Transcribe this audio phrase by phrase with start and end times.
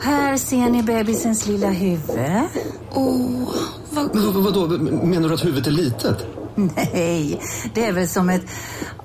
[0.00, 2.18] Här ser ni bebisens lilla huvud.
[2.90, 3.54] Åh,
[3.90, 4.14] vad...
[4.14, 6.26] Men vad, vadå, menar du att huvudet är litet?
[6.54, 7.40] Nej,
[7.74, 8.42] det är väl som ett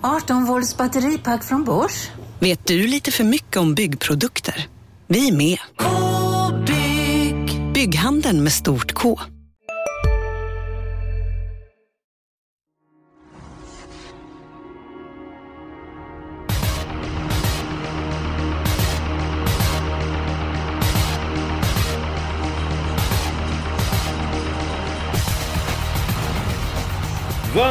[0.02, 2.12] 18 volts batteripack från Bosch.
[2.40, 4.68] Vet du lite för mycket om byggprodukter?
[5.08, 5.58] Vi är med.
[5.78, 7.74] -bygg.
[7.74, 9.20] Bygghandeln med stort K.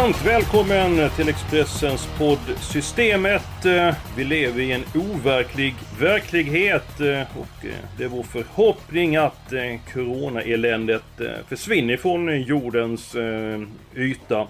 [0.04, 3.66] Varmt välkommen till Expressens podd Systemet.
[4.16, 9.80] Vi lever i en overklig verklighet eh, och eh, det är vår förhoppning att eh,
[9.92, 11.02] coronaeländet
[11.48, 13.16] försvinner från jordens
[13.96, 14.48] yta.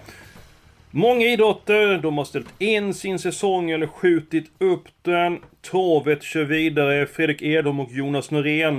[0.91, 5.39] Många idrotter, de har ställt in sin säsong eller skjutit upp den.
[5.71, 7.07] Travet kör vidare.
[7.07, 8.79] Fredrik Edholm och Jonas Norén.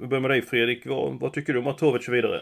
[0.00, 0.86] Vi börjar med dig Fredrik.
[0.86, 2.40] Vad, vad tycker du om att travet kör vidare?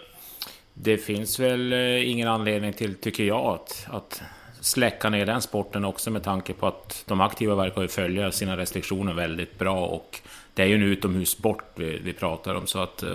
[0.74, 4.22] Det finns väl eh, ingen anledning till, tycker jag, att, att
[4.60, 8.56] släcka ner den sporten också med tanke på att de aktiva verkar ju följa sina
[8.56, 10.20] restriktioner väldigt bra och
[10.54, 13.10] det är ju en utomhussport vi, vi pratar om så att eh,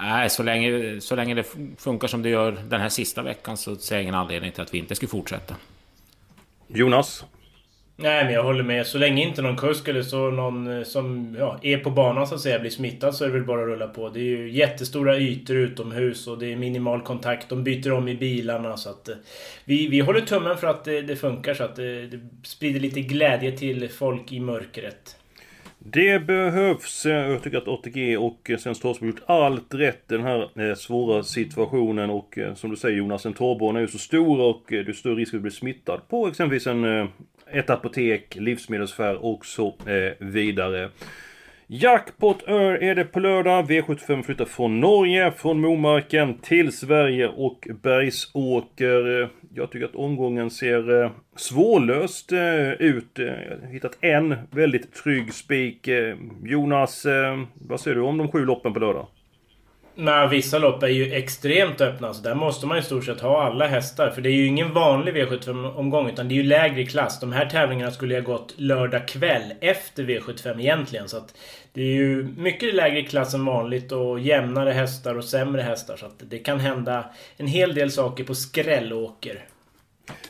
[0.00, 1.44] Nej, äh, så länge, så länge det
[1.78, 4.74] funkar som det gör den här sista veckan så ser jag ingen anledning till att
[4.74, 5.54] vi inte ska fortsätta.
[6.66, 7.24] Jonas?
[8.00, 8.86] Nej, men jag håller med.
[8.86, 12.34] Så länge inte någon kusk eller så någon eh, som ja, är på banan så
[12.34, 14.08] att säga blir smittad så är det väl bara att rulla på.
[14.08, 17.48] Det är ju jättestora ytor utomhus och det är minimal kontakt.
[17.48, 19.08] De byter om i bilarna så att...
[19.08, 19.14] Eh,
[19.64, 23.00] vi, vi håller tummen för att det, det funkar så att det, det sprider lite
[23.00, 25.16] glädje till folk i mörkret.
[25.78, 27.06] Det behövs.
[27.06, 32.10] Jag tycker att ATG och Svenskt har gjort allt rätt i den här svåra situationen.
[32.10, 35.14] Och som du säger Jonas, en torrbana är ju så stor och det är större
[35.14, 37.08] risk att bli smittad på exempelvis en
[37.52, 40.90] ett apotek, livsmedelsaffär och så eh, vidare.
[41.70, 43.70] Jackpot Öl är det på lördag.
[43.70, 49.30] V75 flyttar från Norge, från Momarken till Sverige och Bergsåker.
[49.54, 53.18] Jag tycker att omgången ser eh, svårlöst eh, ut.
[53.18, 55.88] Eh, jag har hittat en väldigt trygg spik.
[56.44, 57.06] Jonas,
[57.54, 59.06] vad säger du om de sju loppen på lördag?
[60.00, 63.42] Men vissa lopp är ju extremt öppna, så där måste man i stort sett ha
[63.42, 64.10] alla hästar.
[64.10, 67.20] För det är ju ingen vanlig V75-omgång, utan det är ju lägre klass.
[67.20, 71.08] De här tävlingarna skulle ha gått lördag kväll efter V75 egentligen.
[71.08, 71.34] Så att
[71.72, 75.96] det är ju mycket lägre klass än vanligt och jämnare hästar och sämre hästar.
[75.96, 77.04] Så att det kan hända
[77.36, 79.44] en hel del saker på skrällåker.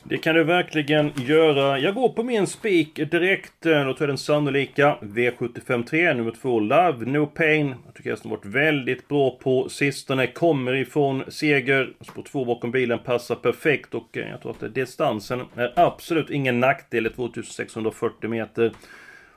[0.02, 1.78] Det kan du verkligen göra.
[1.78, 3.52] Jag går på min spik direkt.
[3.60, 4.96] Då tar jag den sannolika.
[5.00, 7.74] V753 nummer 2 Love No Pain.
[7.84, 10.26] Jag tycker hästen varit väldigt bra på sistone.
[10.26, 11.92] Kommer ifrån seger.
[12.00, 16.60] Spår 2 bakom bilen passar perfekt och eh, jag tror att distansen är absolut ingen
[16.60, 17.12] nackdel.
[17.16, 18.72] 2640 meter.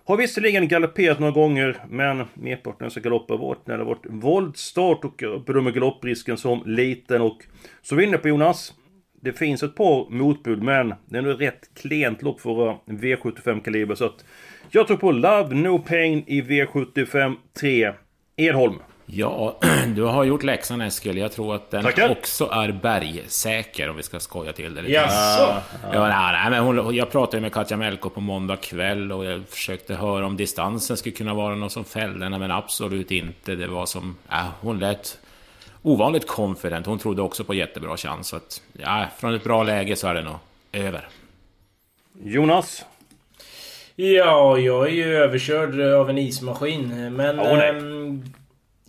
[0.04, 3.90] Har visserligen galopperat några gånger, men merparten av dessa galopper har varit när det har
[3.90, 5.06] varit våldstart.
[5.06, 7.44] och jag bedömer galopprisken som liten och...
[7.82, 8.74] Så vinner på Jonas.
[9.22, 13.96] Det finns ett par motbud men det är nog rätt klent lopp för våra V75-kaliber
[13.96, 14.26] så att
[14.70, 17.94] jag tror på Love No Pain i V75 3.
[18.36, 18.80] Edholm.
[19.06, 19.60] Ja,
[19.96, 21.18] du har gjort läxan Eskil.
[21.18, 22.10] Jag tror att den Tackar.
[22.10, 24.94] också är bergsäker om vi ska skoja till det lite.
[24.94, 25.62] Jaså?
[25.94, 29.42] Ja, nej, nej, men hon, jag pratade med Katja Melko på måndag kväll och jag
[29.50, 33.56] försökte höra om distansen skulle kunna vara något som fällde henne, men absolut inte.
[33.56, 34.18] Det var som...
[34.30, 35.18] Ja, hon lät
[35.82, 36.86] ovanligt confident.
[36.86, 38.28] Hon trodde också på jättebra chans.
[38.28, 40.36] Så att, ja, från ett bra läge så är det nog
[40.72, 41.08] över.
[42.24, 42.86] Jonas?
[43.96, 47.16] Ja, jag är ju överkörd av en ismaskin.
[47.16, 47.38] Men...
[47.38, 48.24] Ja, ähm,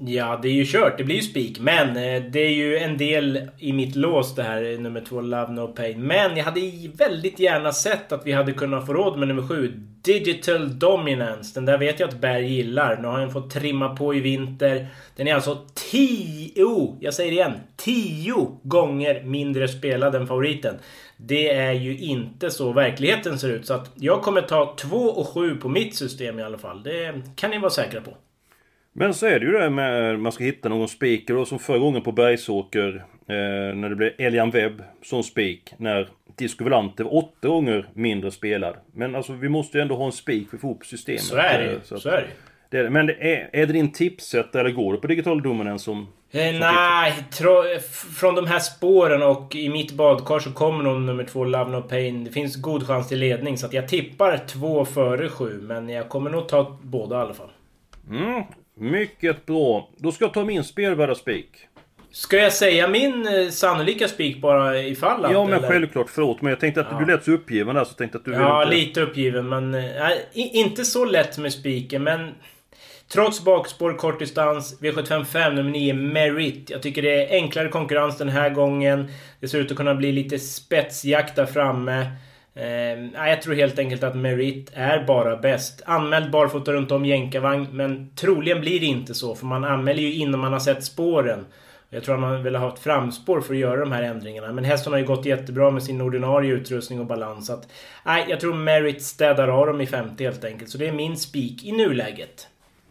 [0.07, 0.99] ja, det är ju kört.
[0.99, 1.61] Det blir ju spik.
[1.61, 5.21] Men eh, det är ju en del i mitt lås det här eh, nummer två,
[5.21, 6.07] Love No Pain.
[6.07, 6.61] Men jag hade
[6.95, 11.55] väldigt gärna sett att vi hade kunnat få råd med nummer sju, Digital Dominance.
[11.55, 12.97] Den där vet jag att Berg gillar.
[12.97, 14.87] Nu har han fått trimma på i vinter.
[15.17, 20.75] Den är alltså tio, oh, jag säger det igen, tio gånger mindre spelad än favoriten.
[21.17, 23.67] Det är ju inte så verkligheten ser ut.
[23.67, 26.83] Så att jag kommer ta 2 och 7 på mitt system i alla fall.
[26.83, 28.11] Det kan ni vara säkra på.
[28.93, 31.79] Men så är det ju det med man ska hitta någon speaker då som förra
[31.79, 37.15] gången på Bergsåker eh, när det blev Elian Webb som spik när Disco Volante var
[37.15, 38.77] åtta gånger mindre spelad.
[38.95, 41.23] Men alltså vi måste ju ändå ha en spik för att få ihop systemet.
[41.23, 42.27] Så är det så, så är det.
[42.71, 45.83] det är, men det är, är det din tipset eller går det på digital dominans
[45.83, 46.09] som...
[46.35, 47.63] Eh, nej, tro,
[48.21, 51.83] från de här spåren och i mitt badkar så kommer nog nummer två Love No
[51.83, 52.25] Pain.
[52.25, 55.61] Det finns god chans till ledning så att jag tippar två före sju.
[55.63, 57.51] Men jag kommer nog ta båda i alla fall.
[58.11, 58.43] Mm,
[58.83, 59.89] mycket bra.
[59.97, 61.49] Då ska jag ta min spelvärda spik.
[62.11, 65.69] Ska jag säga min eh, sannolika spik bara ifall att, Ja men eller?
[65.69, 66.43] självklart, förlåt.
[66.43, 66.99] Men jag tänkte att ja.
[66.99, 68.77] du lät så uppgiven där så tänkte att du Ja, inte...
[68.77, 69.75] lite uppgiven men...
[69.75, 72.31] Äh, inte så lätt med spiken men...
[73.13, 76.71] Trots bakspår, kort distans, V755 nummer 9 Merit.
[76.71, 79.09] Jag tycker det är enklare konkurrens den här gången.
[79.41, 82.07] Det ser ut att kunna bli lite spetsjakt där framme.
[82.55, 85.83] Eh, jag tror helt enkelt att Merit är bara bäst.
[85.87, 89.35] Anmäld barfota runt om jänkarvagn, men troligen blir det inte så.
[89.35, 91.47] För man anmäler ju innan man har sett spåren.
[91.91, 94.53] Jag tror att man vill ha ett framspår för att göra de här ändringarna.
[94.53, 97.47] Men hästen har ju gått jättebra med sin ordinarie utrustning och balans.
[97.47, 97.69] Så att,
[98.07, 100.71] nej, jag tror Merit städar av dem i 50 helt enkelt.
[100.71, 102.49] Så det är min spik i nuläget.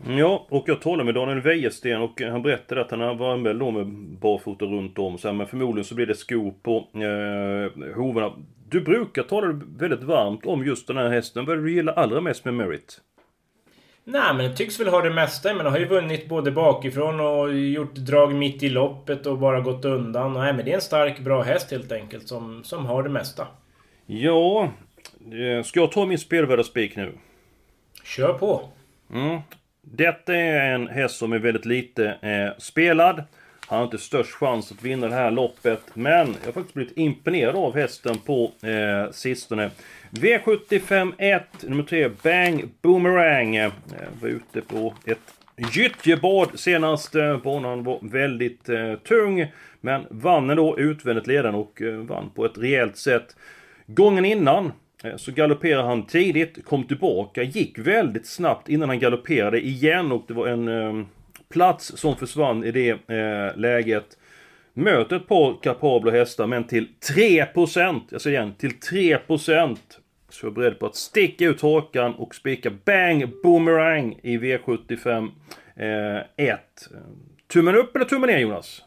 [0.08, 3.72] Ja, och jag talade med Daniel Wäjersten och han berättade att han var anmäld då
[3.72, 3.88] med
[4.22, 5.18] barfota runt om.
[5.18, 8.32] Så här, men förmodligen så blir det skor på eh, hovarna.
[8.72, 11.46] Du brukar tala väldigt varmt om just den här hästen.
[11.46, 13.02] Vad är det du gillar allra mest med Merit?
[14.04, 15.54] Nej, men det tycks väl ha det mesta.
[15.54, 19.86] Men har ju vunnit både bakifrån och gjort drag mitt i loppet och bara gått
[19.86, 20.34] undan.
[20.34, 23.48] Nej, men det är en stark, bra häst helt enkelt som, som har det mesta.
[24.06, 24.72] Ja,
[25.32, 27.14] eh, ska jag ta min spelvärda spik nu?
[28.04, 28.70] Kör på!
[29.14, 29.40] Mm.
[29.82, 33.24] Detta är en häst som är väldigt lite eh, spelad.
[33.72, 35.82] Han har inte störst chans att vinna det här loppet.
[35.94, 39.72] Men jag har faktiskt blivit imponerad av hästen på eh, sistone.
[40.10, 43.56] V75 1, nummer 3, Bang Boomerang.
[43.56, 43.72] Eh,
[44.22, 45.34] var ute på ett
[45.74, 47.16] gyttjebad senast.
[47.44, 49.48] Banan var väldigt eh, tung.
[49.82, 53.36] Men vann ändå utvändigt ledaren och eh, vann på ett rejält sätt.
[53.88, 54.72] Gången innan
[55.04, 60.24] eh, så galopperade han tidigt, kom tillbaka, gick väldigt snabbt innan han galopperade igen och
[60.28, 61.06] det var en eh,
[61.52, 64.18] plats som försvann i det eh, läget.
[64.74, 69.78] Möter ett par kapabla hästar men till 3%, jag säger igen, till 3%
[70.30, 75.30] så jag är beredd på att sticka ut hakan och spika Bang Boomerang i V75
[75.76, 76.60] eh, 1.
[77.54, 78.82] Tummen upp eller tummen ner Jonas?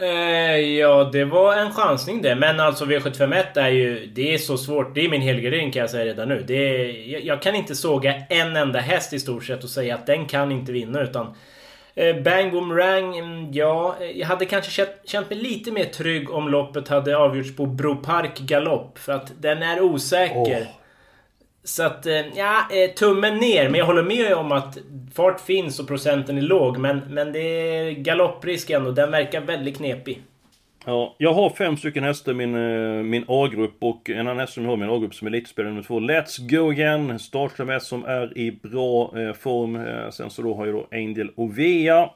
[0.00, 2.34] Eh, ja, det var en chansning det.
[2.34, 4.06] Men alltså V751 är ju...
[4.14, 4.94] Det är så svårt.
[4.94, 6.44] Det är min helgardering kan jag säga redan nu.
[6.46, 9.94] Det är, jag, jag, kan inte såga en enda häst i stort sett och säga
[9.94, 11.34] att den kan inte vinna utan...
[11.94, 16.88] Eh, Bang Boomerang, mm, ja, jag hade kanske känt, mig lite mer trygg om loppet
[16.88, 18.98] hade avgjorts på Bro Park galopp.
[18.98, 20.62] För att den är osäker.
[20.62, 20.66] Oh.
[21.64, 23.68] Så att, eh, ja, eh, tummen ner.
[23.68, 24.78] Men jag håller med om att
[25.14, 26.78] fart finns och procenten är låg.
[26.78, 28.90] Men, men det är galopprisk ändå.
[28.90, 30.22] Den verkar väldigt knepig.
[30.86, 34.52] Ja, jag har fem stycken hästar i min, eh, min A-grupp och en annan häst
[34.52, 36.00] som jag har i min A-grupp som är elitspelare nummer två.
[36.00, 37.18] Let's Go Again!
[37.18, 39.76] Startsam häst som är i bra eh, form.
[39.76, 42.10] Eh, sen så då har jag då Angel Ovea.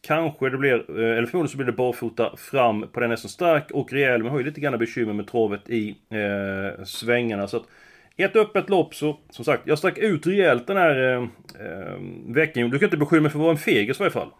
[0.00, 3.70] Kanske det blir, eh, eller förmodligen så blir det barfota fram på den hästen stark
[3.70, 4.22] och rejäl.
[4.22, 7.48] Men har ju lite grann bekymmer med travet i eh, svängarna.
[7.48, 7.64] Så att
[8.16, 11.22] ett öppet lopp så, som sagt, jag stack ut rejält den här eh,
[11.66, 12.70] eh veckan.
[12.70, 14.30] Du kan inte beskylla mig för att vara en fegis i varje fall.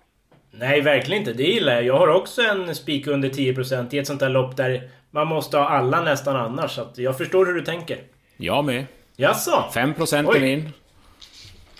[0.58, 1.32] Nej, verkligen inte.
[1.32, 1.84] Det gillar jag.
[1.84, 5.56] Jag har också en spik under 10% i ett sånt här lopp där man måste
[5.56, 6.70] ha alla nästan annars.
[6.70, 7.98] Så jag förstår hur du tänker.
[8.36, 8.86] Jag med.
[9.16, 9.64] Jaså?
[9.72, 10.70] 5% är min.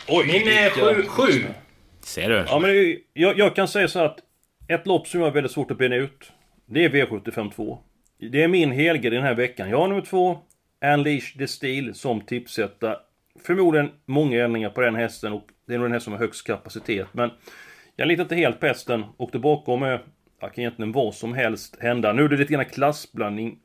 [0.08, 1.44] Oj, min är 7.
[2.00, 2.44] Ser du?
[2.48, 4.19] Ja, men jag, jag, kan säga så att
[4.69, 6.32] ett lopp som jag har väldigt svårt att bena ut.
[6.66, 7.78] Det är V75 2.
[8.30, 9.70] Det är min helgard den här veckan.
[9.70, 10.38] Jag har nummer 2,
[10.94, 12.96] Unleash the Steel, som tipsetta.
[13.44, 16.46] Förmodligen många ändringar på den hästen och det är nog den häst som har högst
[16.46, 17.06] kapacitet.
[17.12, 17.30] Men
[17.98, 19.04] jag litar inte helt på hästen.
[19.16, 20.00] Åkte bakom med,
[20.40, 22.12] ja, kan egentligen vad som helst hända.
[22.12, 23.58] Nu är det lite grann klassblandning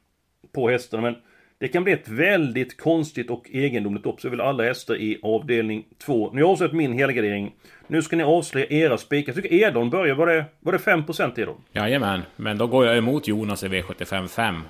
[0.53, 1.15] på hästarna men
[1.59, 4.21] det kan bli ett väldigt konstigt och egendomligt lopp.
[4.21, 6.29] Så jag vill alla hästar i avdelning 2.
[6.33, 7.55] Nu har jag avslöjat min helgardering.
[7.87, 9.33] Nu ska ni avslöja era spikar.
[9.33, 10.15] Jag tycker Edon börjar.
[10.15, 11.61] Var det, var det 5% Edon?
[11.71, 12.21] Jajamän.
[12.35, 14.61] Men då går jag emot Jonas i V75 5.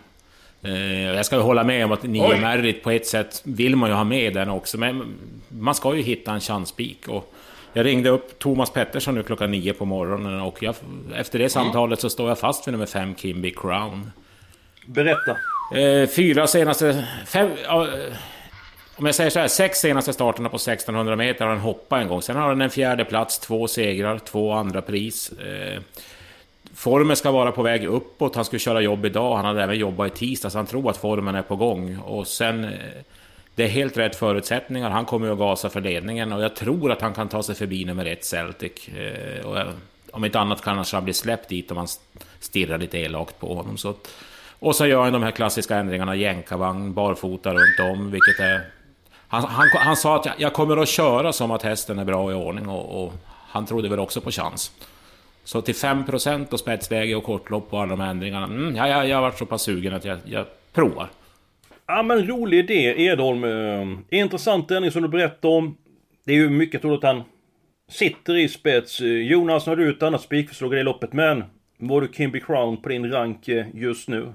[0.62, 0.72] Eh,
[1.04, 4.04] jag ska hålla med om att 9 Merit på ett sätt vill man ju ha
[4.04, 4.78] med den också.
[4.78, 5.16] Men
[5.50, 7.08] man ska ju hitta en chanspik.
[7.08, 7.33] Och
[7.74, 10.76] jag ringde upp Thomas Pettersson nu klockan nio på morgonen och jag,
[11.16, 14.12] efter det samtalet så står jag fast vid nummer fem, Kimby Crown.
[14.86, 15.38] Berätta.
[15.76, 17.08] Eh, fyra senaste...
[17.26, 17.86] Fem, eh,
[18.96, 22.08] om jag säger så här, sex senaste starterna på 1600 meter har han hoppat en
[22.08, 22.22] gång.
[22.22, 25.32] Sen har han en fjärde plats, två segrar, två andra pris.
[25.32, 25.82] Eh,
[26.76, 28.36] formen ska vara på väg uppåt.
[28.36, 29.36] Han skulle köra jobb idag.
[29.36, 31.98] Han hade även jobbat i tisdag, så han tror att formen är på gång.
[31.98, 32.64] Och sen...
[32.64, 32.70] Eh,
[33.56, 34.90] det är helt rätt förutsättningar.
[34.90, 37.86] Han kommer att gasa för ledningen och jag tror att han kan ta sig förbi
[37.86, 38.88] nummer ett Celtic.
[38.88, 39.68] Eh, och eh,
[40.12, 41.88] om inte annat kan han bli släppt dit om man
[42.40, 43.78] stirrar lite elakt på honom.
[43.78, 43.94] Så
[44.64, 48.62] och så gör han de här klassiska ändringarna, jänkarvagn, barfota runt om, vilket är...
[49.28, 52.32] Han, han, han sa att jag, jag, kommer att köra som att hästen är bra
[52.32, 53.14] i ordning och, och
[53.50, 54.72] han trodde väl också på chans.
[55.44, 59.08] Så till 5% och spetsläge och kortlopp och alla de här ändringarna, mm, ja, jag,
[59.08, 61.10] jag har varit så pass sugen att jag, jag provar.
[61.88, 63.44] Ja men rolig idé Edholm.
[63.44, 65.78] Eh, intressant ändring som du berättar om.
[66.26, 67.24] Det är ju mycket troligt att han
[67.90, 69.00] sitter i spets.
[69.02, 71.44] Eh, Jonas, nu har du ett annat spikförslag i det loppet men
[71.78, 74.34] var du Kimby Crown på din rank eh, just nu?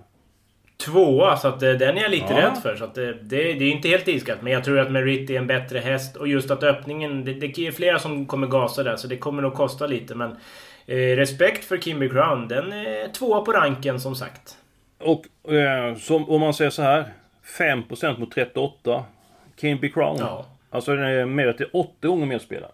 [0.84, 2.36] tvåa så att den är jag lite Ja.
[2.36, 2.76] rädd för.
[2.76, 4.42] Så att det, det, det är inte helt iskallt.
[4.42, 6.16] Men jag tror att Merit är en bättre häst.
[6.16, 7.24] Och just att öppningen...
[7.24, 10.14] Det, det är flera som kommer gasa där så det kommer nog kosta lite.
[10.14, 10.30] Men
[10.86, 12.48] eh, respekt för Kimby Crown.
[12.48, 14.56] Den är tvåa på ranken som sagt.
[14.98, 17.04] Och eh, som, om man säger så här.
[17.58, 19.04] 5% mot 38.
[19.60, 20.16] Kimby Crown.
[20.18, 20.46] Ja.
[20.70, 22.70] Alltså den är mer till 8 gånger mer spelare.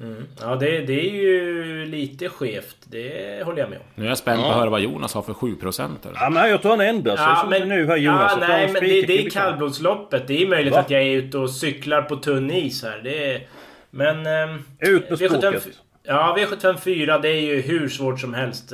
[0.00, 0.26] Mm.
[0.40, 2.76] Ja, det, det är ju lite skevt.
[2.84, 3.84] Det håller jag med om.
[3.94, 6.14] Nu är jag spänd på att höra vad Jonas har för 7% eller?
[6.20, 8.32] Ja men jag tror han ändrar sig som det är nu här Jonas.
[8.40, 10.26] ja, nej, men det, det är kallblodsloppet.
[10.26, 10.80] Det är möjligt Va?
[10.80, 13.00] att jag är ute och cyklar på tunn is här.
[13.04, 13.46] Det är,
[13.90, 14.26] men...
[14.26, 15.68] ehm, Ut på V75 språket.
[16.02, 18.72] Ja, V754 det är ju hur svårt som helst.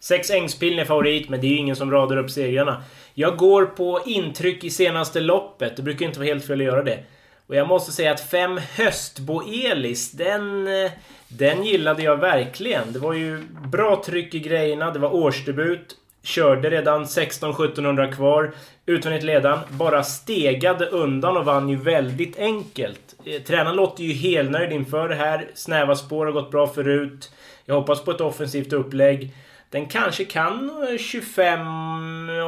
[0.00, 2.82] Sex Ängspillen är favorit, men det är ju ingen som radar upp segrarna.
[3.14, 5.76] Jag går på intryck i senaste loppet.
[5.76, 6.98] Det brukar inte vara helt fel att göra det.
[7.46, 10.66] Och jag måste säga att fem Höstboelis, den...
[10.66, 10.90] Eh,
[11.28, 12.92] den gillade jag verkligen.
[12.92, 14.90] Det var ju bra tryck i grejerna.
[14.90, 15.96] Det var årsdebut.
[16.22, 18.52] Körde redan 16-1700 kvar.
[18.86, 19.58] Utvändigt ledan.
[19.68, 23.14] Bara stegade undan och vann ju väldigt enkelt.
[23.24, 25.46] Eh, tränaren låter ju helnöjd inför det här.
[25.54, 27.30] Snäva spår har gått bra förut.
[27.64, 29.34] Jag hoppas på ett offensivt upplägg.
[29.70, 31.60] Den kanske kan eh, 25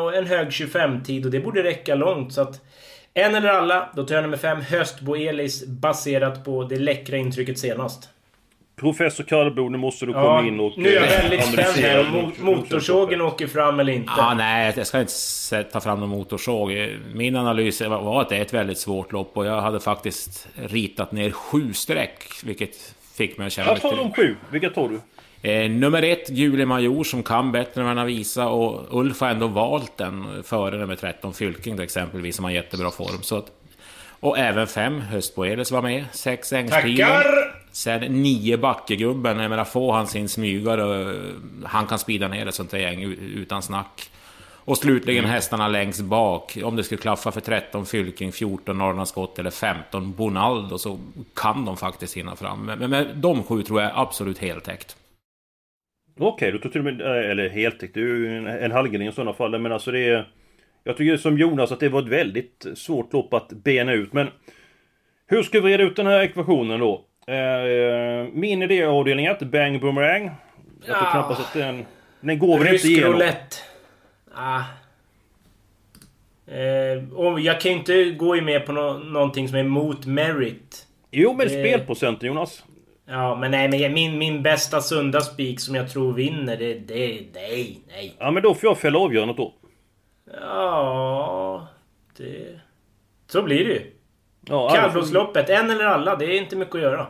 [0.03, 2.61] och en hög 25-tid och det borde räcka långt så att...
[3.15, 7.59] En eller alla, då tar jag nummer 5 Höstbo Elis baserat på det läckra intrycket
[7.59, 8.09] senast.
[8.77, 10.73] Professor Kallbo, nu måste du Ja, komma in och...
[10.79, 14.13] nu är jag eh, väldigt spänd här om motorsågen åker fram eller inte.
[14.19, 16.71] Ah, nej, jag ska inte ta fram någon motorsåg.
[17.15, 20.49] Min analys var- var att det är ett väldigt svårt lopp och jag hade faktiskt
[20.55, 24.37] ritat ner sju streck, vilket fick mig att känna Jag tar de sju.
[24.51, 25.01] Vilka tar du?
[25.51, 28.49] Eh, nummer ett, Julie Major, som kan bättre än vad han har visat.
[28.49, 32.91] Och Ulf har ändå valt den före nummer 13, Fylking till exempelvis, som har jättebra
[32.91, 33.23] form.
[33.23, 33.47] Så att,
[34.21, 36.05] och även fem, Höstboelis var med.
[36.13, 37.09] Sex Ängstilen.
[37.09, 37.61] Tackar!
[37.73, 39.39] Sen nio Backegubben.
[39.39, 41.17] Jag menar, får han sin smygare, eh,
[41.65, 43.03] han kan spida ner ett sånt där gäng
[43.35, 44.11] utan snack.
[44.71, 46.59] Och slutligen hästarna längst bak.
[46.65, 50.99] Om det skulle klaffa för 13 Fylking, 14 Norrlandsskott eller 15 Bonaldo så
[51.37, 52.67] kan de faktiskt hinna fram.
[52.67, 54.97] Men, men, men de sju tror jag är absolut heltäckt.
[56.21, 57.01] Okej, då tog till och med...
[57.01, 59.59] Eller heltäckt, det är ju en, en halvgardin i sådana fall.
[59.59, 60.29] Men alltså det är...
[60.85, 64.13] Jag tycker som Jonas att det var ett väldigt svårt lopp att bena ut.
[64.13, 64.29] Men...
[65.27, 67.05] Hur ska vi reda ut den här ekvationen då?
[67.27, 70.25] Eh, min idé i avdelning 1, Bang Boomerang.
[70.25, 71.11] Jag tror Ja.
[71.11, 71.85] knappast att den...
[72.21, 73.13] Den går väl inte Rysk igenom.
[73.13, 73.57] roulette.
[74.43, 74.63] Ah.
[76.47, 77.05] Eh,
[77.45, 80.87] jag kan ju inte gå med på nå någonting som är mot merit.
[81.11, 82.65] Jo, men Det- spelprocenten Jonas.
[83.07, 86.75] Ja, men nej, men min, min bästa sunda spik som jag tror vinner, det...
[86.75, 88.17] det nej, nej.
[88.19, 89.55] Ja, men då får jag fälla avgörandet då.
[90.41, 91.69] Ja...
[92.17, 92.61] Det...
[93.27, 93.93] Så blir det ju.
[94.47, 97.07] Ja, Kallblodsloppet, en eller alla, det är inte mycket att göra.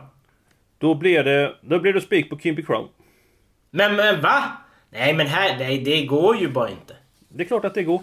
[0.77, 1.55] Då blir det...
[1.61, 2.87] Då blir det spik på Kimpy Crown.
[3.71, 4.43] Men, men va?
[4.89, 5.57] Nej, men här...
[5.59, 6.95] Nej, det går ju bara inte.
[7.35, 8.01] Det är klart att det går.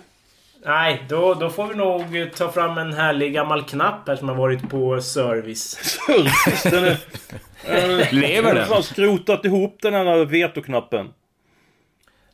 [0.65, 4.37] Nej, då, då får vi nog ta fram en härlig gammal knapp här som har
[4.37, 5.99] varit på service.
[6.65, 8.13] den är...
[8.15, 8.67] Lever Jag har den?
[8.67, 11.09] fan skrotat ihop den här vetoknappen.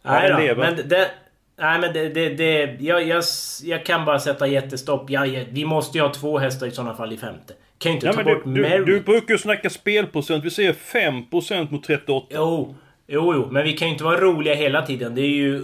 [0.02, 0.56] Nej den då, lever.
[0.76, 1.10] men det...
[1.58, 2.08] Nej men det...
[2.08, 3.24] det, det jag, jag,
[3.62, 5.10] jag kan bara sätta jättestopp.
[5.10, 7.54] Ja, ja, vi måste ju ha två hästar i sådana fall i femte.
[7.78, 8.84] Kan ju inte Ja, ta du, bort du, Mary.
[8.84, 10.44] du brukar ju snacka spelprocent.
[10.44, 12.26] Vi säger 5% mot 38.
[12.30, 12.74] Jo,
[13.06, 13.48] jo, jo.
[13.50, 15.14] Men vi kan ju inte vara roliga hela tiden.
[15.14, 15.62] Det är ju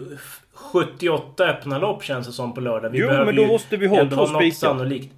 [0.72, 2.90] 78 öppna lopp känns det som på lördag.
[2.90, 5.08] Vi Jo, men då måste vi ha två spikar.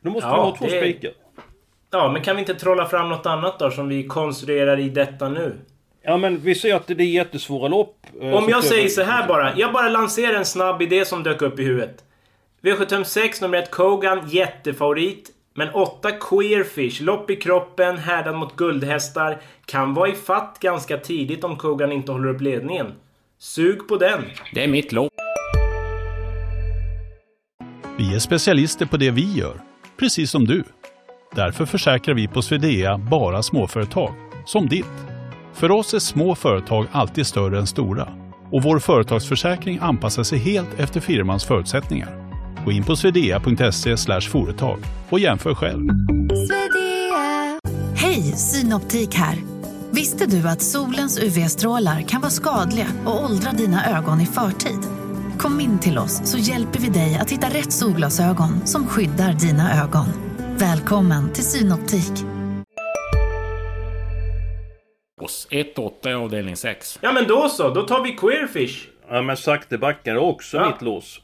[0.00, 1.10] Då måste Ja, vi ha två det- spikar.
[1.90, 5.28] Ja, men kan vi inte trolla fram något annat då som vi konstruerar i detta
[5.28, 5.54] nu?
[6.02, 7.96] Ja, men vi ser att det är jättesvåra lopp.
[8.20, 9.52] eh, Om jag säger så här bara.
[9.56, 12.04] Jag bara lanserar en snabb idé som dök upp i huvudet.
[12.62, 15.30] V756 nummer 1 Kogan, jättefavorit.
[15.54, 19.40] Men 8 Queerfish, lopp i kroppen, härdad mot guldhästar.
[19.66, 22.92] Kan vara i fatt ganska tidigt om Kogan inte håller upp ledningen.
[23.44, 24.24] Sug på den.
[24.54, 25.12] Det är mitt lopp.
[27.98, 29.60] Vi är specialister på det vi gör,
[29.98, 30.64] precis som du.
[31.34, 34.14] Därför försäkrar vi på Swedea bara småföretag,
[34.46, 34.86] som ditt.
[35.52, 38.08] För oss är små företag alltid större än stora
[38.52, 42.32] och vår företagsförsäkring anpassar sig helt efter firmans förutsättningar.
[42.64, 45.88] Gå in på swedea.se företag och jämför själv.
[47.96, 49.51] Hej, Synoptik här.
[49.94, 54.78] Visste du att solens UV-strålar kan vara skadliga och åldra dina ögon i förtid?
[55.38, 59.82] Kom in till oss så hjälper vi dig att hitta rätt solglasögon som skyddar dina
[59.84, 60.06] ögon.
[60.58, 62.12] Välkommen till Synoptik.
[65.20, 65.48] Oss.
[65.50, 66.98] 1-8 i avdelning 6.
[67.02, 68.88] Ja men då så, då tar vi Queerfish.
[69.10, 70.66] Ja, men sakte backar är också Ja.
[70.66, 71.20] mitt lås.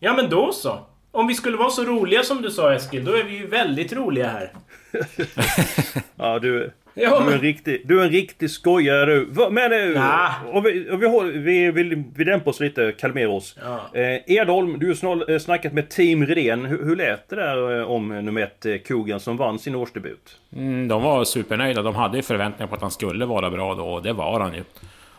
[0.00, 0.78] Ja men då så.
[1.12, 3.92] Om vi skulle vara så roliga som du sa Eskil, då är vi ju väldigt
[3.92, 4.52] roliga här.
[6.16, 6.72] Ja, du...
[7.02, 9.50] Ja, du, är en riktig, du är en riktig skojare du.
[9.50, 10.46] Men eh, nah.
[10.46, 13.56] och vi, och vi, håller, vi, vi, vi dämpar oss lite, kalmerar oss.
[13.62, 14.00] Ja.
[14.00, 16.64] Eh, Edholm, du har eh, snackat med Team Redén.
[16.64, 20.40] Hur, hur lät det där eh, om nummer ett, Kogan, som vann sin årsdebut?
[20.56, 21.82] Mm, de var supernöjda.
[21.82, 24.62] De hade förväntningar på att han skulle vara bra då, och det var han ju.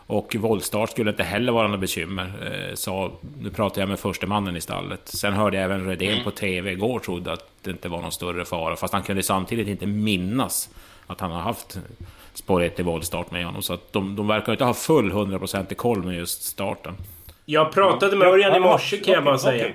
[0.06, 2.32] Och voltstart skulle inte heller vara något bekymmer.
[2.74, 5.00] Så nu pratade jag med förste mannen i stallet.
[5.04, 6.24] Sen hörde jag även Redén mm.
[6.24, 8.76] på TV igår trodde att det inte var någon större fara.
[8.76, 10.70] Fast han kunde samtidigt inte minnas
[11.10, 11.78] att han har haft
[12.34, 13.62] spår 1 i voltstart med honom.
[13.62, 16.94] Så att de, de verkar inte ha full 100% i koll med just starten.
[17.44, 19.66] Jag pratade med Örjan i morse kan jag bara säga.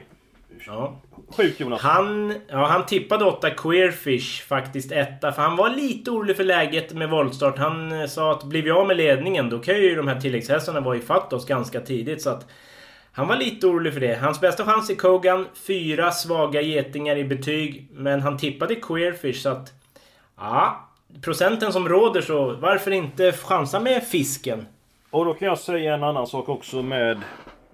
[0.68, 0.96] Ja.
[1.30, 1.82] Sjukt Jonas.
[1.82, 5.32] Han, ja, han tippade åtta Queerfish faktiskt etta.
[5.32, 7.58] För han var lite orolig för läget med voltstart.
[7.58, 10.80] Han eh, sa att blir vi av med ledningen då kan ju de här tilläggshästarna
[10.80, 12.22] vara ifatt oss ganska tidigt.
[12.22, 12.48] Så att
[13.12, 14.16] han var lite orolig för det.
[14.22, 15.48] Hans bästa chans i Kogan.
[15.68, 17.88] Fyra svaga getingar i betyg.
[17.92, 19.74] Men han tippade Queerfish så att...
[20.38, 20.85] Ja,
[21.22, 24.66] procenten som råder så varför inte chansa med fisken?
[25.10, 27.22] Och då kan jag säga en annan sak också med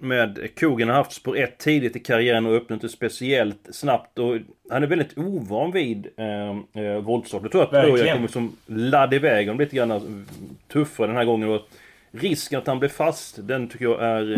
[0.02, 4.18] med Kogen har haft spår 1 tidigt i karriären och öppnat det speciellt snabbt.
[4.18, 4.38] Och
[4.70, 6.82] han är väldigt ovan vid eh, eh.
[6.82, 10.26] Jag tror att Örjan kommer som ladd iväg honom lite grann
[10.68, 11.48] tuffare den här gången.
[11.48, 11.68] Och
[12.10, 14.32] risken att han blir fast, den tycker jag är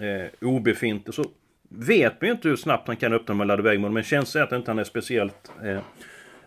[0.00, 1.14] eh, eh, obefintlig.
[1.14, 1.24] Så
[1.68, 3.80] vet man ju inte hur snabbt han kan öppna med ladd iväg.
[3.80, 5.78] Men känslan är att inte han är speciellt eh,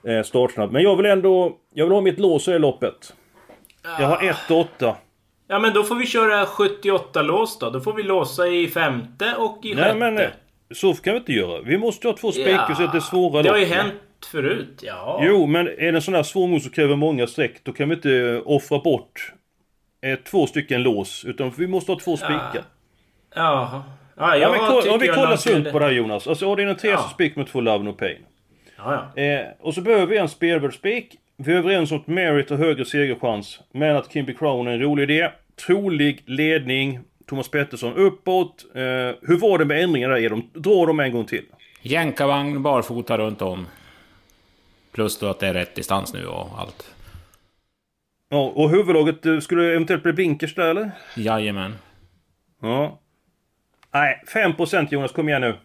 [0.08, 0.72] eh, startsnabb.
[0.72, 1.58] Men jag vill ändå...
[1.74, 3.14] Jag vill ha mitt lås i loppet.
[4.00, 4.96] Jag har 1 8.
[5.48, 7.70] Ja men då får vi köra 78 lås då.
[7.70, 9.98] Då får vi låsa i femte och i Nej, sjätte.
[9.98, 10.30] Men, eh,
[10.72, 11.62] så kan vi inte göra.
[11.62, 13.94] Vi måste ha två spikar ja, så att det är svåra Det har ju hänt
[14.32, 15.20] förut, ja.
[15.22, 17.90] Jo, men är det en sån här svår mot som kräver många streck, då kan
[17.90, 19.34] vi inte offra bort
[20.06, 21.26] eh, två stycken lås.
[21.26, 22.52] Utan vi måste ha två spikar.
[22.54, 22.64] Ja.
[23.36, 23.84] Jaha.
[24.18, 26.28] Ja, jag ja, men, om vi kollar sunt på det här Jonas.
[26.28, 27.10] Alltså tredje ja.
[27.14, 28.26] spik med två Love No Pain.
[28.84, 29.22] Ja, ja.
[29.22, 31.16] Eh, och så behöver vi en spelvärldsspik.
[31.38, 33.60] Vi är överens om att Merit har högre segerchans.
[33.72, 35.32] Men att Kimby Crown är en rolig idé.
[35.68, 37.00] Trolig ledning.
[37.28, 38.66] Thomas Pettersson uppåt.
[38.76, 38.82] Eh,
[39.22, 40.30] hur var det med ändringarna där?
[40.30, 41.46] De, dra dem en gång till.
[41.82, 43.68] Jänkarvagn, barfota runt om.
[44.92, 46.96] Plus då att det är rätt distans nu och allt.
[48.30, 50.92] Ja, och huvudlaget eh, skulle eventuellt bli blinkers där eller?
[51.16, 51.76] Jajamän.
[52.62, 53.00] Ja.
[53.94, 55.56] Nej, 5% Jonas, kom igen nu.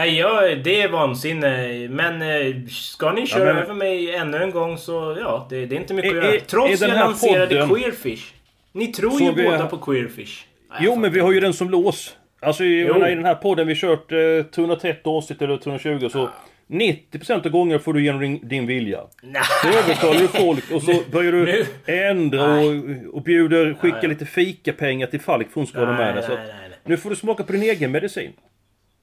[0.00, 1.88] Nej, ja, det är vansinne.
[1.88, 3.62] Men eh, ska ni köra ja, men...
[3.62, 6.40] över mig ännu en gång så ja, det, det är inte mycket är, att göra.
[6.46, 7.68] Trots att jag lanserade podden...
[7.68, 8.34] Queerfish.
[8.72, 9.44] Ni tror så ju vi...
[9.44, 10.46] båda på Queerfish.
[10.70, 12.16] Nej, jo, men vi har ju den som lås.
[12.40, 14.18] Alltså i, i den här podden vi kört eh,
[14.54, 16.18] 330 avsnitt eller 320 så...
[16.18, 16.30] Ja.
[16.68, 19.00] 90% av gångerna får du igenom din, din vilja.
[19.22, 19.42] Nej.
[19.62, 21.66] Så övertalar du folk och så börjar du nu.
[21.86, 22.74] ändra och,
[23.12, 26.38] och bjuder, skickar lite fikapengar till Falk för hon ska ha med det.
[26.84, 28.32] Nu får du smaka på din egen medicin.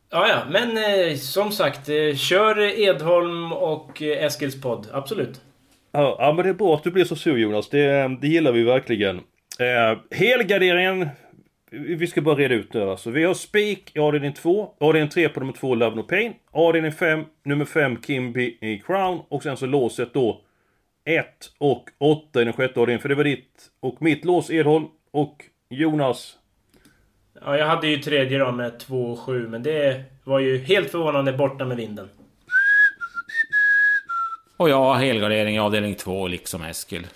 [0.09, 4.87] Ja, ja, men eh, som sagt, eh, kör Edholm och eh, Eskils podd.
[4.93, 5.41] Absolut.
[5.91, 7.69] Ja, ja, men det är bra att du blir så sur Jonas.
[7.69, 9.17] Det, eh, det gillar vi verkligen.
[9.59, 11.09] Eh, helgarderingen.
[11.71, 13.09] Vi ska bara reda ut nu alltså.
[13.09, 14.69] Vi har Spik i avdelning 2.
[14.79, 16.33] Avdelning 3 på nummer 2 Love No Pain.
[16.51, 19.21] Avdelning 5, nummer 5 Kimby i Crown.
[19.29, 20.41] Och sen så låset då
[21.05, 21.25] 1
[21.57, 23.01] och 8 i den sjätte avdelningen.
[23.01, 24.85] För det var ditt och mitt lås Edholm.
[25.11, 26.36] Och Jonas
[27.45, 30.91] Ja, jag hade ju tredje då med 2 och 7, men det var ju helt
[30.91, 32.09] förvånande borta med vinden.
[34.57, 37.07] Och jag har helgardering i avdelning 2, liksom Eskil.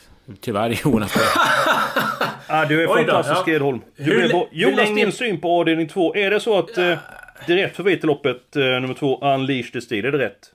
[0.41, 1.15] Tyvärr Jonas.
[2.47, 3.53] ah, du är fantastisk ja.
[3.53, 3.81] Edholm.
[3.97, 4.95] Du hur, är Jonas, länge...
[4.95, 6.15] din syn på avdelning 2.
[6.15, 6.83] Är det så att ja.
[6.83, 6.97] eh,
[7.47, 10.05] det är rätt för loppet eh, nummer 2, Unleash the Steel?
[10.05, 10.51] Är det rätt?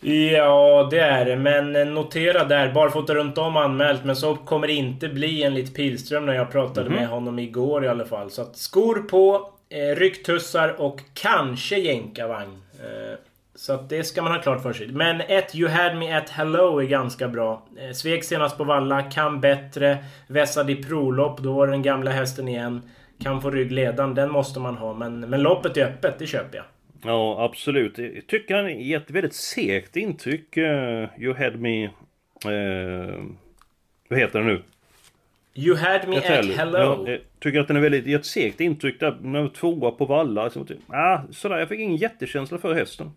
[0.00, 1.36] Ja, det är det.
[1.36, 4.04] Men notera där, barfota runt om anmält.
[4.04, 7.84] Men så kommer det inte bli enligt Pilström när jag pratade mm med honom igår
[7.84, 8.30] i alla fall.
[8.30, 12.62] Så att skor på, eh, rycktussar och kanske jänkarvagn.
[12.80, 13.18] Eh,
[13.54, 14.88] så att det ska man ha klart för sig.
[14.88, 17.62] Men ett You had me at hello är ganska bra.
[17.78, 19.98] Eh, svek senast på Valla, kan bättre.
[20.26, 22.82] Vässad i prolopp, då var den gamla hästen igen.
[23.22, 24.94] Kan få ryggledan, den måste man ha.
[24.94, 26.64] Men, men loppet är öppet, det köper jag.
[27.02, 27.98] Ja, absolut.
[27.98, 30.56] Jag tycker han ger ett väldigt segt intryck.
[30.56, 31.84] Uh, you had me...
[31.84, 33.24] Uh,
[34.08, 34.62] vad heter det nu?
[35.54, 37.08] You had me at hello.
[37.08, 38.06] Jag tycker att den är väldigt...
[38.06, 39.18] Ger ett segt intryck där.
[39.22, 40.50] När tvåa på Valla.
[40.50, 43.10] Så, ah, sådär, jag fick ingen jättekänsla för hästen.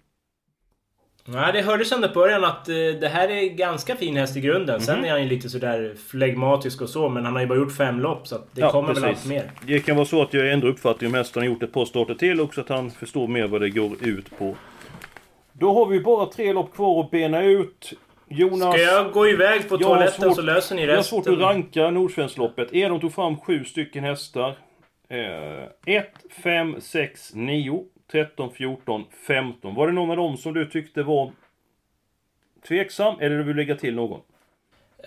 [1.33, 4.41] Nej, det hördes ändå i början att eh, det här är ganska fin häst i
[4.41, 4.75] grunden.
[4.75, 4.85] Mm -hmm.
[4.85, 5.05] Sen mhm.
[5.05, 7.99] är han ju lite sådär flegmatisk och så, men han har ju bara gjort fem
[7.99, 9.03] lopp så att det ja, kommer precis.
[9.03, 9.51] väl allt mer.
[9.65, 12.15] Det kan vara så att jag ändrar uppfattning om hästen har gjort ett par starter
[12.15, 14.55] till också, att han förstår mer vad det går ut på.
[15.53, 17.93] Då har vi bara tre lopp kvar att bena ut.
[18.27, 18.73] Jonas...
[18.73, 20.89] Ska jag gå iväg på toaletten svårt, så löser ni resten?
[20.89, 22.73] Jag har svårt att ranka Nordsvenskloppet.
[22.73, 24.55] Edom tog fram sju stycken hästar.
[25.85, 26.07] 1,
[26.43, 27.83] 5, 6, 9.
[28.11, 29.75] 13, 14, 15.
[29.75, 31.31] Var det någon av dem som du tyckte var
[32.67, 34.21] tveksam eller du vill lägga till någon?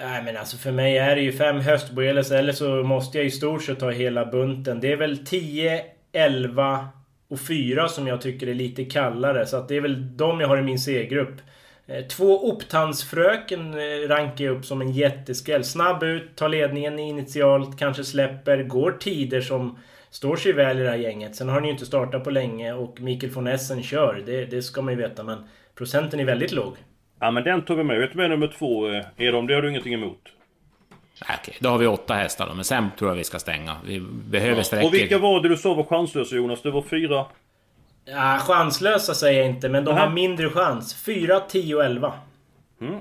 [0.01, 3.31] Nej men alltså för mig är det ju fem höstboeles eller så måste jag i
[3.31, 4.81] stort sett ta hela bunten.
[4.81, 6.89] Det är väl 10, 11
[7.29, 9.47] och 4 som jag tycker är lite kallare.
[9.47, 11.41] Så att det är väl de jag har i min C-grupp.
[11.87, 15.65] Eh, två Optansfröken eh, rankar jag upp som en jätteskräll.
[15.65, 19.79] Snabb ut, tar ledningen initialt, kanske släpper, går tider som
[20.15, 21.37] står sig väl i det här gänget.
[21.37, 24.23] Sen har ni ju inte startat på länge och Mikael von Essen kör.
[24.27, 26.77] Det, det ska man ju veta men procenten är väldigt låg.
[27.21, 27.99] Ja men den tog vi med.
[27.99, 28.89] Vet du med nummer två?
[28.89, 30.21] Eh, Edom, det har du ingenting emot?
[31.21, 33.77] Okej, då har vi åtta hästar då, men sen tror jag vi ska stänga.
[33.87, 34.65] Vi behöver ja.
[34.65, 34.89] sträckor.
[34.89, 36.63] Och vilka var det du sa var chanslösa Jonas?
[36.63, 37.27] Det var fyra?
[38.05, 40.05] Ja, chanslösa säger jag inte, men de Aha.
[40.05, 41.05] har mindre chans.
[41.05, 42.13] 4, 10 och 11.
[42.81, 42.99] Mm.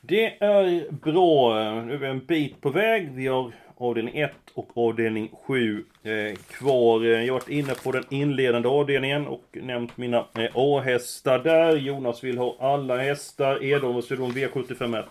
[0.00, 1.54] Det är bra.
[1.82, 3.12] Nu är vi en bit på väg.
[3.12, 7.04] Vi har avdelning 1 och avdelning 7 eh, kvar.
[7.04, 11.76] Jag har varit inne på den inledande avdelningen och nämnt mina eh, A-hästar där.
[11.76, 13.64] Jonas vill ha alla hästar.
[13.64, 15.04] Edon, vad säger du om V751?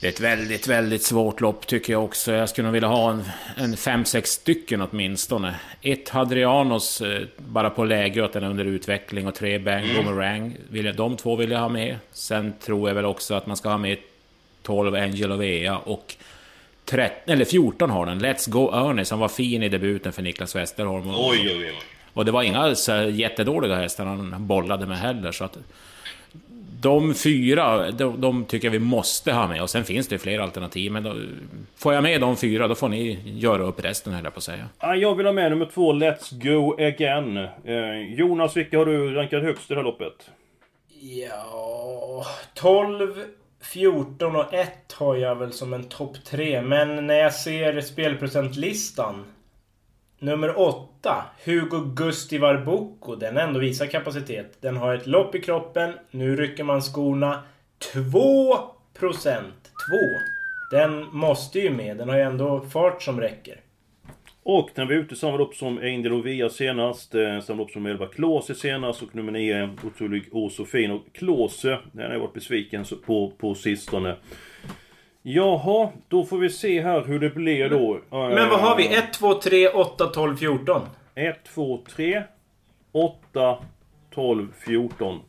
[0.00, 2.32] Det är ett väldigt, väldigt svårt lopp tycker jag också.
[2.32, 3.24] Jag skulle nog vilja ha en,
[3.56, 5.54] en fem, sex stycken åtminstone.
[5.82, 9.26] Ett Hadrianos, eh, bara på läge att den är under utveckling.
[9.26, 10.04] Och tre Bang mm.
[10.04, 10.56] Boomerang.
[10.96, 11.96] de två vill jag ha med.
[12.12, 13.98] Sen tror jag väl också att man ska ha med
[14.62, 16.16] 12 Angel of Ea och
[16.86, 18.20] 13, eller 14 har den.
[18.20, 21.10] Let's Go Ernest, han var fin i debuten för Niklas Westerholm.
[21.10, 21.74] Och, oj, oj, oj.
[22.12, 25.32] Och det var inga så jättedåliga hästar han bollade med heller.
[25.32, 25.58] Så att,
[26.80, 29.62] de fyra, de, de, tycker jag vi måste ha med.
[29.62, 30.92] Och sen finns det fler alternativ.
[30.92, 31.14] Men då,
[31.76, 34.44] får jag med de fyra, då får ni göra upp resten, höll jag på att
[34.44, 34.68] säga.
[34.80, 37.36] jag vill ha med nummer två, Let's Go Again.
[37.64, 40.30] Eh, Jonas, vilka har du rankat högst i det här loppet?
[41.00, 42.26] Ja...
[42.54, 43.24] 12,
[43.60, 46.62] 14 och 1 har jag väl som en topp 3.
[46.62, 49.24] Men när jag ser spelprocentlistan
[50.18, 53.16] Nummer 8, Hugo Gustivar Boko.
[53.16, 54.56] Den ändå visar kapacitet.
[54.60, 55.92] Den har ett lopp i kroppen.
[56.10, 57.42] Nu rycker man skorna.
[57.92, 58.58] 2
[58.98, 59.72] procent.
[60.70, 60.76] 2.
[60.76, 61.96] Den måste ju med.
[61.96, 63.60] Den har ju ändå fart som räcker.
[64.48, 68.06] Och den var ute samma lopp som Angel Ovia senast, eh, samma lopp som 11
[68.06, 70.90] Klose senast och nummer 9 Otrolig Åsofin.
[70.90, 74.16] Och Klose, den har jag varit besviken på, på sistone.
[75.22, 78.00] Jaha, då får vi se här hur det blir då.
[78.10, 78.94] Men vad har vi?
[78.94, 80.82] 1, 2, 3, 8, 12, 14?
[81.14, 82.22] 1, 2, 3,
[82.92, 83.58] 8,
[84.14, 85.20] 12, 14.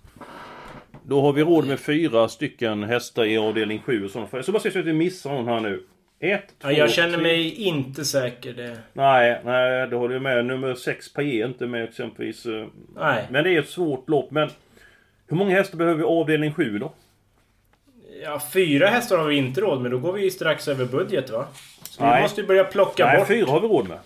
[1.03, 4.29] Då har vi råd med fyra stycken hästar i avdelning 7 och sådana.
[4.31, 5.83] Jag ska bara se så att vi missar någon här nu.
[6.19, 7.23] 1, 2, ja, Jag känner tre.
[7.23, 8.53] mig inte säker.
[8.53, 8.77] Det...
[8.93, 10.45] Nej, nej, det håller jag med.
[10.45, 12.45] Nummer 6 Paille är inte med exempelvis.
[12.95, 13.27] Nej.
[13.29, 14.31] Men det är ett svårt lopp.
[14.31, 14.49] Men
[15.27, 16.93] hur många hästar behöver vi avdelning 7 då?
[18.23, 19.91] Ja, fyra hästar har vi inte råd med.
[19.91, 21.47] Då går vi strax över budget va?
[21.83, 22.15] Så Nej.
[22.15, 23.27] vi måste ju börja plocka Nej, bort...
[23.27, 23.99] fyra har vi råd med.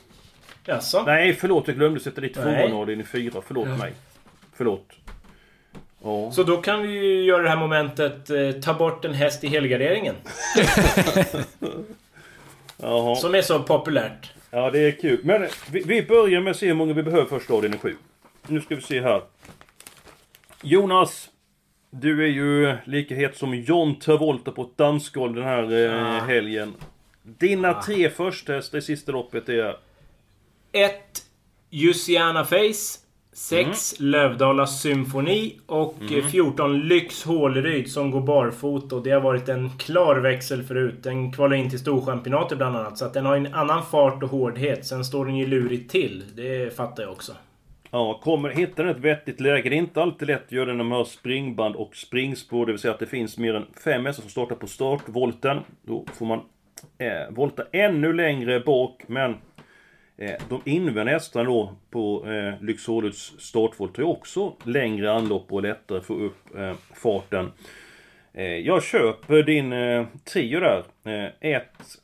[0.65, 1.03] Jaså?
[1.05, 1.67] Nej, förlåt.
[1.67, 3.41] Jag glömde sätta dit tvåan i fyra.
[3.47, 3.77] Förlåt ja.
[3.77, 3.93] mig.
[4.53, 4.87] Förlåt.
[6.03, 6.31] Ja.
[6.31, 9.47] Så då kan vi ju göra det här momentet eh, ta bort en häst i
[9.47, 10.15] helgarderingen.
[13.17, 14.31] Som är så populärt.
[14.51, 15.19] Ja, det är kul.
[15.23, 17.95] Men vi, vi börjar med att se hur många vi behöver första avdelningen sju.
[18.47, 19.21] Nu ska vi se här.
[20.63, 21.29] Jonas,
[21.89, 26.19] du är ju lika het som John Travolta på ett dansgolv den här eh, ah.
[26.19, 26.73] helgen.
[27.23, 27.83] Dina ah.
[27.83, 29.77] tre första hästar i sista loppet är?
[30.71, 30.93] 1.
[31.69, 32.99] Luciana Face.
[33.33, 33.99] 6.
[33.99, 34.11] Mm.
[34.11, 35.59] Lövdala Symfoni.
[35.65, 36.29] Och mm.
[36.29, 36.79] 14.
[36.79, 38.95] Lyx Håleryd som går barfota.
[38.95, 40.95] Och det har varit en klar växel förut.
[41.03, 42.97] Den kvalar in till Storchampionatet bland annat.
[42.97, 44.85] Så att den har en annan fart och hårdhet.
[44.85, 46.23] Sen står den ju lurigt till.
[46.35, 47.33] Det fattar jag också.
[47.91, 49.69] Ja, kommer, hittar den ett vettigt läge.
[49.69, 52.65] Det är inte alltid lätt att göra det när man har springband och springspår.
[52.65, 55.59] Det vill säga att det finns mer än fem hästar som startar på startvolten.
[55.81, 56.39] Då får man
[56.97, 59.03] eh, volta ännu längre bak.
[59.07, 59.35] Men
[60.21, 65.97] Eh, de invändiga hästarna då på eh, Lyxålets startvolt har också längre anlopp och lättare
[65.97, 67.51] att få upp eh, farten.
[68.33, 70.83] Eh, jag köper din eh, trio där.
[71.39, 71.63] 1,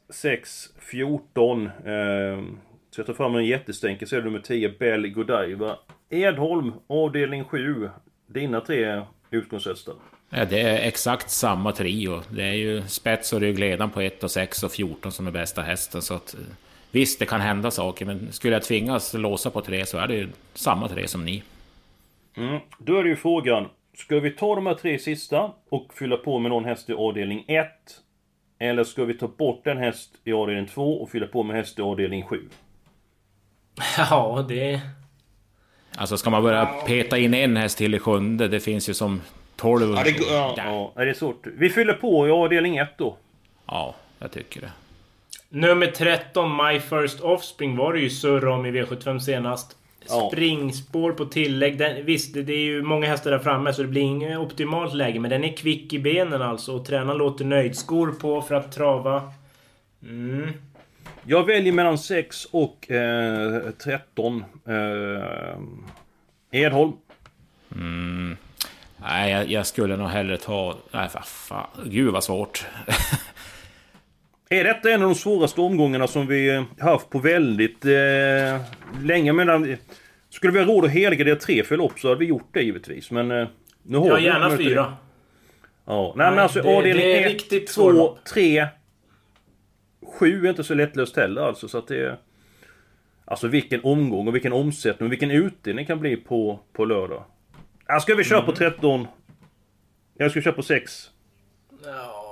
[0.10, 1.70] 6, 14.
[2.90, 5.78] Så jag tar fram en jättestänker, så är det nummer 10, Bell Godiva.
[6.10, 7.90] Edholm, avdelning 7.
[8.28, 9.02] Dina tre
[9.32, 9.96] utgångshästar.
[10.30, 12.22] Ja, det är exakt samma trio.
[12.30, 15.62] Det är ju spets och ryggledaren på 1 och 6 och 14 som är bästa
[15.62, 16.02] hästen.
[16.02, 16.40] Så att, eh,
[16.91, 20.15] visst, det kan hända saker, men skulle jag tvingas låsa på tre så är det
[20.15, 21.43] ju samma tre som ni.
[22.38, 22.60] Mm.
[22.78, 26.39] Då är det ju frågan, ska vi ta de här tre sista och fylla på
[26.39, 27.67] med någon häst i avdelning 1?
[28.60, 31.80] Eller ska vi ta bort en häst i avdelning 2 och fylla på med häst
[31.80, 32.50] i avdelning 7?
[33.97, 34.82] Ja, det...
[35.97, 39.21] Alltså ska man börja peta in en häst till i sjunde, det finns ju som
[39.56, 39.95] 12...
[39.95, 40.91] Ja, det, ja, ja.
[40.95, 41.47] ja, det är svårt.
[41.58, 43.17] Vi fyller på i avdelning 1 då.
[43.65, 44.71] Ja, jag tycker det.
[45.50, 49.78] Nummer 13, My First Offspring, var det ju surr om i V75 senast.
[50.32, 51.78] Springspår på tillägg.
[51.78, 55.20] Den, visst, det är ju många hästar där framme så det blir inget optimalt läge.
[55.20, 56.76] Men den är kvick i benen alltså.
[56.76, 57.78] Och tränaren låter nöjd.
[57.78, 59.32] Skor på för att trava.
[60.04, 60.54] Mm.
[61.24, 64.44] Jag väljer mellan 6 och eh, 13.
[64.66, 65.58] Eh,
[66.52, 66.94] Edholm.
[67.76, 68.38] Mm.
[68.98, 70.76] Nej, jag, jag, skulle nog hellre ta...
[70.92, 71.68] Nej, för fan.
[71.86, 72.66] Gud vad svårt.
[74.50, 78.62] är detta en av de svåraste omgångarna som vi haft på väldigt eh,
[79.04, 79.34] länge?
[79.34, 79.78] Men,
[80.30, 83.12] skulle vi ha råd att helga tre förlopp så hade vi gjort det givetvis.
[83.12, 83.48] Men eh,
[83.84, 84.24] nu har ja, vi...
[84.24, 84.94] gärna fyra.
[85.86, 88.68] Ja, nej, nej men alltså avdelning 1, 2, 3...
[90.20, 92.18] 7 är inte så lättlöst heller alltså så att det...
[93.26, 97.24] Alltså vilken omgång och vilken omsättning och vilken utdelning kan bli på, på lördag.
[98.02, 99.00] Ska vi köra på 13?
[99.00, 99.12] Mm.
[100.18, 101.10] Jag ska köra på 6.
[101.84, 102.27] Ja,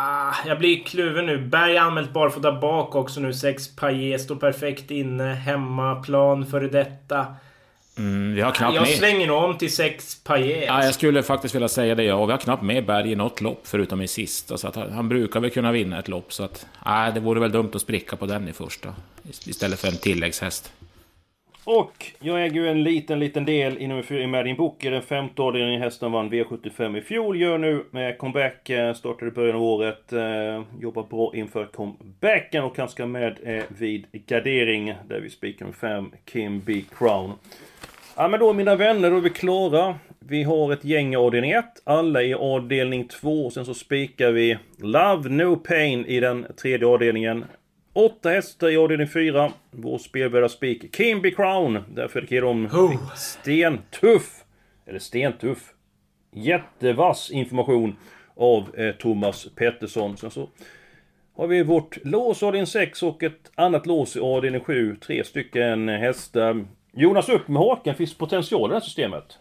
[0.00, 1.38] ah, jag blir kluven nu.
[1.38, 3.34] Berg anmält barfota bak också nu.
[3.34, 5.34] 6 Pajet står perfekt inne.
[5.34, 7.26] Hemmaplan före detta.
[7.98, 8.90] Mm, vi har knappt jag med.
[8.90, 10.64] svänger nog om till 6 Pajet.
[10.66, 12.04] Ja, jag skulle faktiskt vilja säga det.
[12.04, 14.58] Ja, vi har knappt med Berg i något lopp förutom i sista.
[14.58, 16.32] Så att han brukar väl kunna vinna ett lopp.
[16.32, 18.94] Så att, nej, det vore väl dumt att spricka på den i första.
[19.46, 20.72] Istället för en tilläggshäst.
[21.64, 24.90] Och jag äger ju en liten, liten del i nummer 4 i Madin Booker.
[24.90, 27.40] Den femte avdelningen hästen vann V75 i fjol.
[27.40, 28.70] Gör nu med comeback.
[28.70, 30.12] Eh, Startade i början av året.
[30.12, 34.94] Eh, jobbar bra inför comebacken och han ska med eh, vid gardering.
[35.08, 36.82] Där vi spikar med 5 Kim B.
[36.98, 37.32] Crown.
[38.16, 39.94] Ja men då mina vänner, då är vi klara.
[40.18, 41.64] Vi har ett gäng i avdelning 1.
[41.84, 43.50] Alla i avdelning 2.
[43.50, 47.44] Sen så spikar vi Love No Pain i den tredje avdelningen.
[48.00, 49.52] Åtta hästar i avdelning 4.
[49.70, 51.78] Vår spelvärda spik Kimby Crown.
[51.94, 53.14] Därför fick de oh.
[53.14, 54.44] stentuff.
[54.86, 55.58] Eller stentuff.
[56.32, 57.96] Jättevass information
[58.36, 60.16] av eh, Thomas Pettersson.
[60.16, 60.48] Sen så
[61.36, 64.96] har vi vårt lås avdelning 6 och ett annat lås i avdelning 7.
[64.96, 66.64] Tre stycken hästar.
[66.92, 67.94] Jonas upp med haken.
[67.94, 69.38] Finns potential i det här systemet?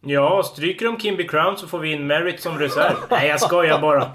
[0.00, 2.94] Ja, stryker de Kimby Crown så får vi in Merit som reserv.
[3.10, 4.10] Nej, jag skojar bara.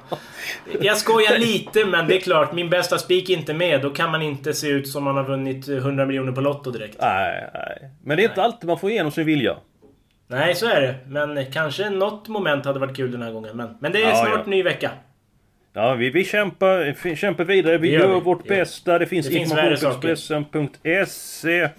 [0.81, 2.53] Jag skojar lite, men det är klart.
[2.53, 3.81] Min bästa spik är inte med.
[3.81, 6.97] Då kan man inte se ut som man har vunnit 100 miljoner på Lotto direkt.
[7.01, 7.91] Nej, nej.
[8.03, 8.45] Men det är inte nej.
[8.45, 9.57] alltid man får igenom sin vilja.
[10.27, 10.95] Nej, så är det.
[11.07, 13.57] Men kanske något moment hade varit kul den här gången.
[13.57, 14.49] Men, men det är ja, snart ja.
[14.49, 14.91] ny vecka.
[15.73, 17.77] Ja, vi, vi kämpar, kämpar vidare.
[17.77, 18.99] Vi gör, gör, vårt bästa.
[18.99, 21.69] Det finns, finns information.expressen.se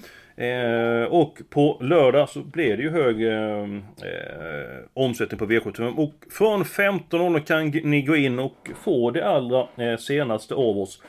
[0.43, 5.97] Eh, och på lördag så blir det ju hög eh, eh omsättning på V75.
[5.97, 11.03] Och från 15.00 kan ni gå in och få det allra eh, senaste av oss.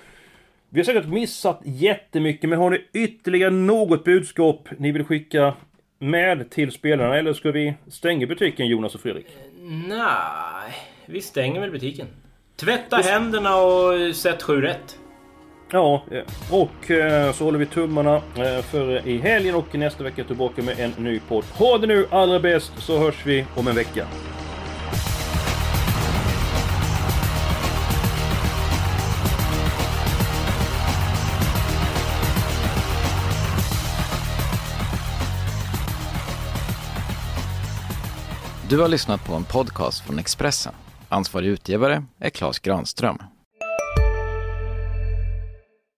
[0.69, 5.53] Vi har säkert missat jättemycket, men har ni ytterligare något budskap ni vill skicka
[5.99, 7.17] med till spelarna?
[7.17, 9.25] Eller ska vi stänga butiken, Jonas och Fredrik?
[9.25, 10.73] Eh, nej,
[11.05, 12.07] vi stänger väl butiken.
[12.55, 14.97] Tvätta händerna och sätt 7 rätt.
[15.71, 20.23] Ja, eh, och eh, så håller vi tummarna eh, för i helgen och nästa vecka
[20.23, 21.43] tillbaka med en ny podd.
[21.53, 24.07] Ha det nu allra bäst så hörs vi om en vecka.
[38.69, 40.73] Du har lyssnat på en podcast från Expressen.
[41.09, 43.32] Ansvarig utgivare är Klas Granström.